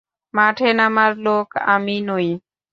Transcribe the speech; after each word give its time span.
মাঠে 0.33 0.69
নামার 0.79 1.11
লোক 1.25 1.47
আমি 1.73 1.95
নই। 2.09 2.27